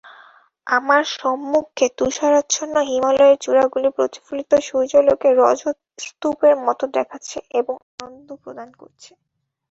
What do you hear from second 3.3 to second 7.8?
চূড়াগুলি প্রতিফলিত সূর্যালোকে রজতস্তূপের মত দেখাচ্ছে এবং